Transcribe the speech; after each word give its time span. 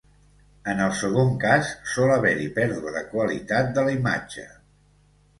En 0.71 0.79
el 0.85 0.93
segon 0.99 1.27
cas 1.43 1.67
sol 1.95 2.13
haver-hi 2.13 2.47
pèrdua 2.55 2.93
de 2.95 3.03
qualitat 3.11 3.69
de 3.77 3.83
la 3.89 3.93
imatge. 3.99 4.47